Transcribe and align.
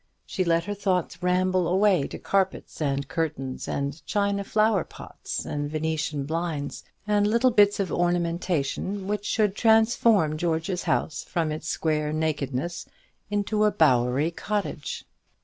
She 0.25 0.43
let 0.43 0.63
her 0.63 0.73
thoughts 0.73 1.21
ramble 1.21 1.67
away 1.67 2.07
to 2.07 2.17
carpets 2.17 2.81
and 2.81 3.07
curtains, 3.07 3.67
and 3.67 4.03
china 4.07 4.43
flower 4.43 4.83
pots 4.83 5.45
and 5.45 5.69
Venetian 5.69 6.23
blinds, 6.25 6.83
and 7.05 7.27
little 7.27 7.51
bits 7.51 7.79
of 7.79 7.91
ornamentation, 7.91 9.05
which 9.07 9.25
should 9.25 9.53
transform 9.53 10.37
George's 10.37 10.85
house 10.85 11.23
from 11.23 11.51
its 11.51 11.67
square 11.67 12.11
nakedness 12.11 12.87
into 13.29 13.63
a 13.63 13.69
bowery 13.69 14.31
cottage. 14.31 15.05